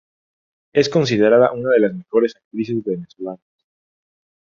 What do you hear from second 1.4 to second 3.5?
una de las mejores actrices venezolanas.